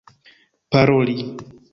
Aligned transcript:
paroli 0.71 1.17